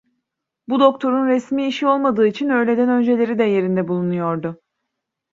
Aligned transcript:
Bu 0.67 0.79
doktorun 0.79 1.27
resmi 1.27 1.67
işi 1.67 1.87
olmadığı 1.87 2.27
için 2.27 2.49
öğleden 2.49 2.89
önceleri 2.89 3.39
de 3.39 3.43
yerinde 3.43 3.87
bulunuyordu. 3.87 4.61